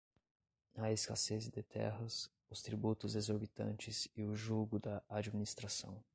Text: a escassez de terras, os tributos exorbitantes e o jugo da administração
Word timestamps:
a 0.77 0.91
escassez 0.91 1.47
de 1.51 1.61
terras, 1.61 2.27
os 2.49 2.63
tributos 2.63 3.13
exorbitantes 3.15 4.07
e 4.15 4.23
o 4.23 4.33
jugo 4.35 4.79
da 4.79 5.03
administração 5.07 6.03